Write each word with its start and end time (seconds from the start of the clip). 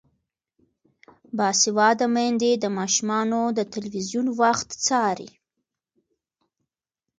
باسواده 1.37 2.07
میندې 2.15 2.51
د 2.57 2.65
ماشومانو 2.77 3.41
د 3.57 3.59
تلویزیون 3.73 4.27
وخت 4.41 4.69
څاري. 4.85 5.29